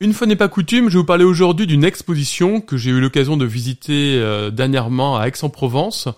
[0.00, 3.00] une fois n'est pas coutume, je vais vous parler aujourd'hui d'une exposition que j'ai eu
[3.00, 6.08] l'occasion de visiter euh, dernièrement à Aix-en-Provence,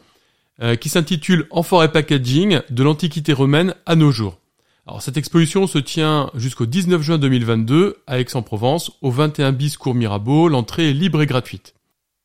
[0.61, 4.39] euh, qui s'intitule Amphore et Packaging de l'Antiquité romaine à nos jours.
[4.87, 9.95] Alors cette exposition se tient jusqu'au 19 juin 2022 à Aix-en-Provence, au 21 bis cours
[9.95, 11.75] Mirabeau, l'entrée est libre et gratuite.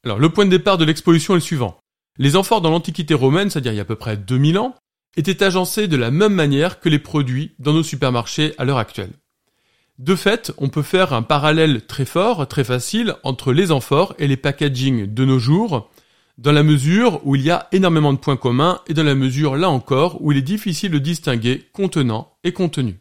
[0.04, 1.78] Alors le point de départ de l'exposition est le suivant.
[2.18, 4.76] Les amphores dans l'Antiquité romaine, c'est-à-dire il y a à peu près 2000 ans,
[5.16, 9.12] étaient agencés de la même manière que les produits dans nos supermarchés à l'heure actuelle.
[9.98, 14.28] De fait, on peut faire un parallèle très fort, très facile, entre les amphores et
[14.28, 15.90] les packaging de nos jours,
[16.38, 19.56] dans la mesure où il y a énormément de points communs et dans la mesure,
[19.56, 23.00] là encore, où il est difficile de distinguer contenant et contenu.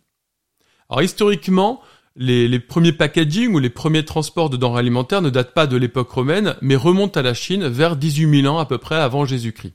[0.89, 1.83] Alors historiquement,
[2.15, 6.11] les, premiers packaging ou les premiers transports de denrées alimentaires ne datent pas de l'époque
[6.11, 9.75] romaine, mais remontent à la Chine vers 18 000 ans à peu près avant Jésus-Christ.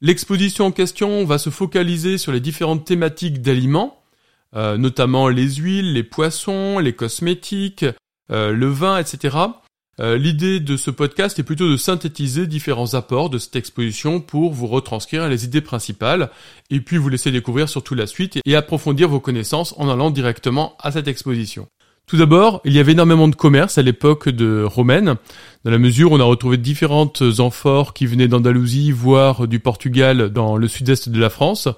[0.00, 4.01] L'exposition en question va se focaliser sur les différentes thématiques d'aliments,
[4.54, 7.86] euh, notamment les huiles, les poissons, les cosmétiques,
[8.30, 9.36] euh, le vin, etc.
[10.00, 14.52] Euh, l'idée de ce podcast est plutôt de synthétiser différents apports de cette exposition pour
[14.52, 16.30] vous retranscrire les idées principales
[16.70, 20.76] et puis vous laisser découvrir surtout la suite et approfondir vos connaissances en allant directement
[20.80, 21.66] à cette exposition.
[22.06, 25.16] Tout d'abord, il y avait énormément de commerce à l'époque de romaine,
[25.64, 30.30] dans la mesure où on a retrouvé différentes amphores qui venaient d'Andalousie, voire du Portugal
[30.30, 31.68] dans le sud-est de la France.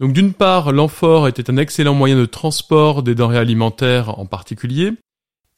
[0.00, 4.92] Donc d'une part, l'amphore était un excellent moyen de transport des denrées alimentaires en particulier,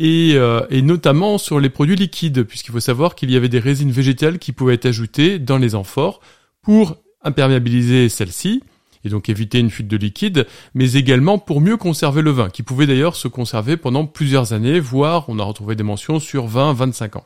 [0.00, 3.60] et, euh, et notamment sur les produits liquides, puisqu'il faut savoir qu'il y avait des
[3.60, 6.20] résines végétales qui pouvaient être ajoutées dans les amphores
[6.60, 8.64] pour imperméabiliser celles-ci,
[9.04, 12.64] et donc éviter une fuite de liquide, mais également pour mieux conserver le vin, qui
[12.64, 17.18] pouvait d'ailleurs se conserver pendant plusieurs années, voire on a retrouvé des mentions sur 20-25
[17.18, 17.24] ans.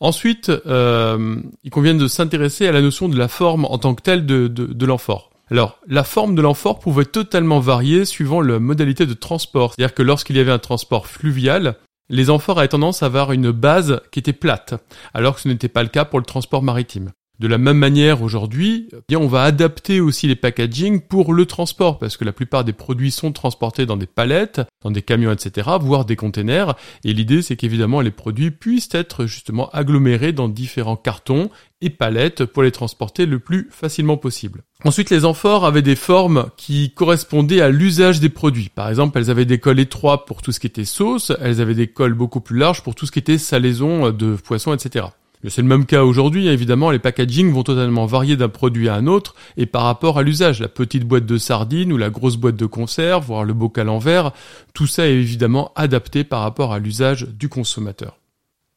[0.00, 4.02] Ensuite, euh, il convient de s'intéresser à la notion de la forme en tant que
[4.02, 5.30] telle de, de, de l'amphore.
[5.50, 9.74] Alors, la forme de l'amphore pouvait totalement varier suivant la modalité de transport.
[9.74, 11.76] C'est-à-dire que lorsqu'il y avait un transport fluvial,
[12.08, 14.74] les amphores avaient tendance à avoir une base qui était plate,
[15.12, 17.12] alors que ce n'était pas le cas pour le transport maritime.
[17.40, 21.98] De la même manière, aujourd'hui, eh on va adapter aussi les packaging pour le transport,
[21.98, 25.68] parce que la plupart des produits sont transportés dans des palettes, dans des camions, etc.,
[25.80, 26.76] voire des containers.
[27.02, 31.50] Et l'idée, c'est qu'évidemment, les produits puissent être justement agglomérés dans différents cartons
[31.80, 34.62] et palettes pour les transporter le plus facilement possible.
[34.84, 38.70] Ensuite, les amphores avaient des formes qui correspondaient à l'usage des produits.
[38.72, 41.74] Par exemple, elles avaient des cols étroits pour tout ce qui était sauce, elles avaient
[41.74, 45.06] des cols beaucoup plus larges pour tout ce qui était salaison de poisson, etc.
[45.48, 49.06] C'est le même cas aujourd'hui, évidemment, les packaging vont totalement varier d'un produit à un
[49.06, 52.56] autre, et par rapport à l'usage, la petite boîte de sardines ou la grosse boîte
[52.56, 54.32] de conserve, voire le bocal en verre,
[54.72, 58.18] tout ça est évidemment adapté par rapport à l'usage du consommateur.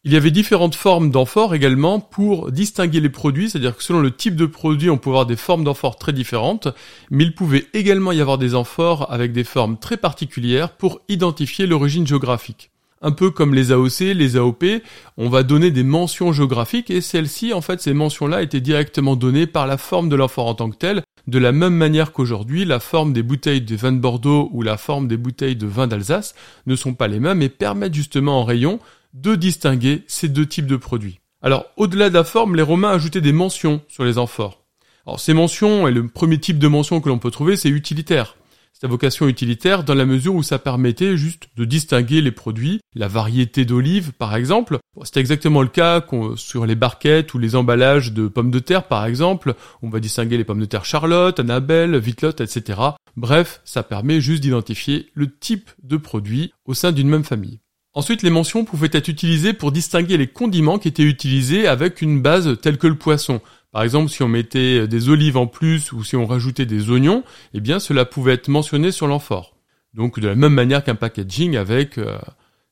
[0.04, 4.12] Il y avait différentes formes d'amphores également pour distinguer les produits, c'est-à-dire que selon le
[4.12, 6.68] type de produit, on pouvait avoir des formes d'amphores très différentes,
[7.10, 11.66] mais il pouvait également y avoir des amphores avec des formes très particulières pour identifier
[11.66, 14.64] l'origine géographique un peu comme les AOC, les AOP,
[15.18, 19.48] on va donner des mentions géographiques et celles-ci, en fait, ces mentions-là étaient directement données
[19.48, 22.80] par la forme de l'amphore en tant que telle, de la même manière qu'aujourd'hui, la
[22.80, 26.36] forme des bouteilles de vin de Bordeaux ou la forme des bouteilles de vin d'Alsace
[26.66, 28.80] ne sont pas les mêmes et permettent justement en rayon
[29.14, 31.20] de distinguer ces deux types de produits.
[31.42, 34.64] Alors, au-delà de la forme, les Romains ajoutaient des mentions sur les amphores.
[35.06, 38.36] Alors, ces mentions, et le premier type de mention que l'on peut trouver, c'est utilitaire.
[38.84, 43.08] À vocation utilitaire dans la mesure où ça permettait juste de distinguer les produits, la
[43.08, 44.78] variété d'olives par exemple.
[45.04, 46.06] C'est exactement le cas
[46.36, 49.56] sur les barquettes ou les emballages de pommes de terre par exemple.
[49.82, 52.80] On va distinguer les pommes de terre Charlotte, Annabelle, Vitlotte, etc.
[53.16, 57.60] Bref, ça permet juste d'identifier le type de produit au sein d'une même famille.
[57.96, 62.22] Ensuite, les mentions pouvaient être utilisées pour distinguer les condiments qui étaient utilisés avec une
[62.22, 63.42] base telle que le poisson.
[63.72, 67.24] Par exemple, si on mettait des olives en plus ou si on rajoutait des oignons,
[67.54, 69.56] eh bien cela pouvait être mentionné sur l'amphore.
[69.94, 72.18] Donc de la même manière qu'un packaging avec euh,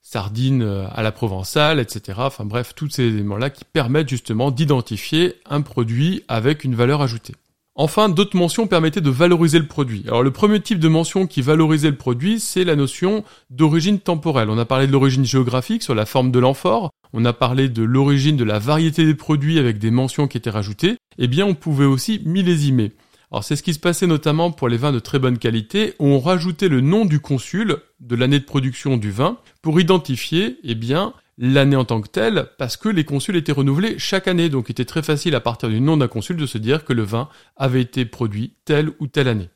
[0.01, 2.19] sardines euh, à la provençale, etc.
[2.21, 7.33] Enfin bref, tous ces éléments-là qui permettent justement d'identifier un produit avec une valeur ajoutée.
[7.77, 10.06] Enfin, d'autres mentions permettaient de valoriser le produit.
[10.07, 14.50] Alors le premier type de mention qui valorisait le produit, c'est la notion d'origine temporelle.
[14.50, 17.83] On a parlé de l'origine géographique sur la forme de l'amphore, on a parlé de
[17.83, 21.54] l'origine de la variété des produits avec des mentions qui étaient rajoutées, eh bien on
[21.54, 22.94] pouvait aussi millésimer.
[23.30, 26.07] Alors c'est ce qui se passait notamment pour les vins de très bonne qualité, où
[26.07, 30.75] on rajoutait le nom du consul de l'année de production du vin pour identifier eh
[30.75, 34.69] bien l'année en tant que telle, parce que les consuls étaient renouvelés chaque année, donc
[34.69, 37.03] il était très facile à partir du nom d'un consul de se dire que le
[37.03, 39.49] vin avait été produit telle ou telle année.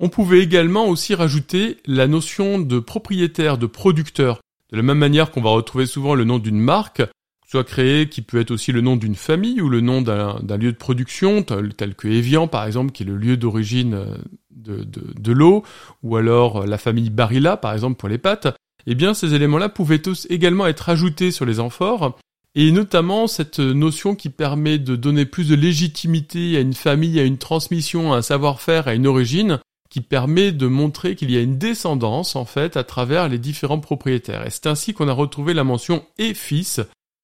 [0.00, 4.40] On pouvait également aussi rajouter la notion de propriétaire, de producteur,
[4.70, 7.02] de la même manière qu'on va retrouver souvent le nom d'une marque,
[7.46, 10.72] soit créé, qui peut être aussi le nom d'une famille ou le nom d'un lieu
[10.72, 14.16] de production, tel, que Evian par exemple, qui est le lieu d'origine euh,
[14.50, 15.62] de, de l'eau,
[16.02, 18.48] ou alors euh, la famille Barilla par exemple pour les pâtes
[18.86, 22.18] eh bien ces éléments-là pouvaient également être ajoutés sur les amphores,
[22.54, 27.24] et notamment cette notion qui permet de donner plus de légitimité à une famille, à
[27.24, 29.58] une transmission, à un savoir-faire, à une origine,
[29.90, 33.80] qui permet de montrer qu'il y a une descendance en fait à travers les différents
[33.80, 34.46] propriétaires.
[34.46, 36.80] Et c'est ainsi qu'on a retrouvé la mention et fils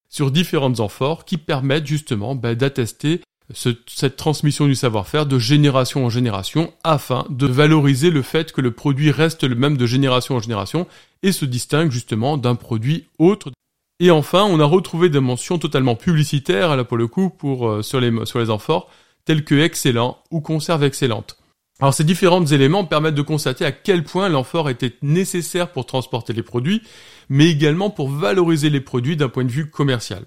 [0.09, 3.23] sur différentes amphores qui permettent justement bah, d'attester
[3.55, 8.70] cette transmission du savoir-faire de génération en génération afin de valoriser le fait que le
[8.70, 10.87] produit reste le même de génération en génération
[11.23, 13.50] et se distingue justement d'un produit autre.
[13.99, 17.82] Et enfin, on a retrouvé des mentions totalement publicitaires, là pour le coup, pour, euh,
[17.82, 18.88] sur, les, sur les amphores,
[19.25, 21.37] tels que excellent ou conserve excellente.
[21.81, 26.32] Alors ces différents éléments permettent de constater à quel point l'amphore était nécessaire pour transporter
[26.32, 26.82] les produits,
[27.29, 30.25] mais également pour valoriser les produits d'un point de vue commercial.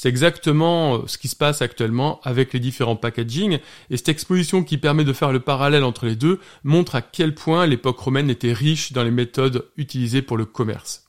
[0.00, 3.58] C'est exactement euh, ce qui se passe actuellement avec les différents packaging,
[3.90, 7.34] et cette exposition qui permet de faire le parallèle entre les deux montre à quel
[7.34, 11.04] point l'époque romaine était riche dans les méthodes utilisées pour le commerce.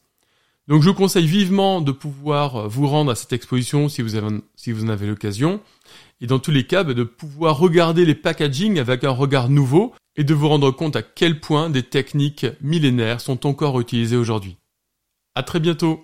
[0.68, 4.18] Donc je vous conseille vivement de pouvoir euh, vous rendre à cette exposition si vous,
[4.18, 5.62] en avez l'occasion,
[6.20, 9.94] et dans tous les cas bah, de pouvoir regarder les packaging avec un regard nouveau,
[10.18, 14.58] et de vous rendre compte à quel point des techniques millénaires sont encore utilisées aujourd'hui.
[15.34, 16.04] À très bientôt!